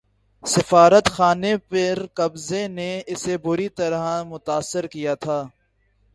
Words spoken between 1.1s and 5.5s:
خانے پر قبضے نے اسے بری طرح متاثر کیا تھا